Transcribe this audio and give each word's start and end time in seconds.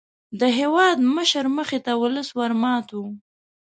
د 0.39 0.41
هېوادمشر 0.59 1.45
مخې 1.57 1.79
ته 1.85 1.91
ولس 2.01 2.29
ور 2.37 2.51
مات 2.61 2.87
وو. 2.95 3.07